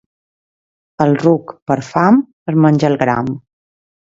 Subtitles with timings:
[1.05, 2.17] El ruc, per fam,
[2.53, 3.33] es menja el gram.